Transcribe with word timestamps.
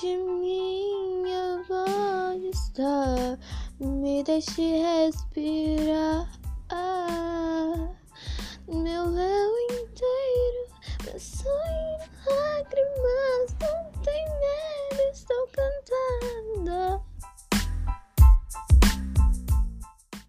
de 0.00 0.16
minha 0.16 1.62
voz 1.68 2.42
está, 2.42 3.38
me 3.78 4.24
deixe 4.24 4.78
respirar. 4.78 6.26
Meu 8.66 9.12
véu 9.12 9.50
inteiro. 9.68 10.70